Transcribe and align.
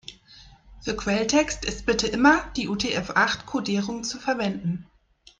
Für 0.81 0.95
Quelltext 0.95 1.63
ist 1.63 1.85
bitte 1.85 2.07
immer 2.07 2.43
die 2.55 2.67
UTF-acht-Kodierung 2.69 4.03
zu 4.03 4.17
verwenden. 4.19 4.87